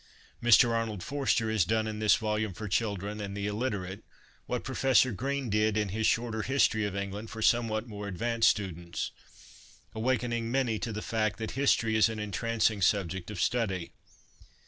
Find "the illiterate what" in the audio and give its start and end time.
3.37-4.63